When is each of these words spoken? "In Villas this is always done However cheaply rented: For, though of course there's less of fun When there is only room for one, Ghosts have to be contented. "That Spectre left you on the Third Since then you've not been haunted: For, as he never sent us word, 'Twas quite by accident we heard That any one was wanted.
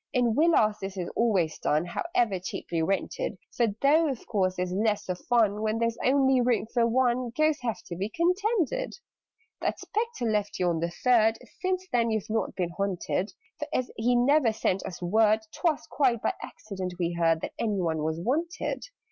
"In 0.13 0.33
Villas 0.35 0.79
this 0.81 0.97
is 0.97 1.11
always 1.15 1.59
done 1.59 1.85
However 1.85 2.39
cheaply 2.39 2.81
rented: 2.81 3.37
For, 3.55 3.67
though 3.83 4.09
of 4.09 4.25
course 4.25 4.55
there's 4.55 4.71
less 4.73 5.07
of 5.09 5.19
fun 5.29 5.61
When 5.61 5.77
there 5.77 5.89
is 5.89 5.99
only 6.03 6.41
room 6.41 6.65
for 6.73 6.87
one, 6.87 7.31
Ghosts 7.37 7.61
have 7.61 7.83
to 7.85 7.95
be 7.95 8.09
contented. 8.09 8.95
"That 9.61 9.79
Spectre 9.79 10.25
left 10.25 10.57
you 10.57 10.69
on 10.69 10.79
the 10.79 10.89
Third 10.89 11.37
Since 11.59 11.85
then 11.91 12.09
you've 12.09 12.31
not 12.31 12.55
been 12.55 12.71
haunted: 12.71 13.31
For, 13.59 13.67
as 13.75 13.91
he 13.95 14.15
never 14.15 14.51
sent 14.51 14.83
us 14.87 15.03
word, 15.03 15.41
'Twas 15.51 15.85
quite 15.85 16.19
by 16.23 16.33
accident 16.41 16.95
we 16.97 17.13
heard 17.13 17.41
That 17.41 17.53
any 17.59 17.79
one 17.79 18.01
was 18.01 18.19
wanted. 18.19 18.85